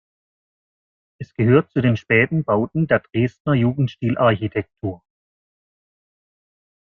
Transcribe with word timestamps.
Es 1.19 1.31
gehört 1.35 1.69
zu 1.69 1.79
den 1.79 1.95
späten 1.95 2.43
Bauten 2.43 2.87
der 2.87 3.01
Dresdner 3.01 3.53
Jugendstilarchitektur. 3.53 5.03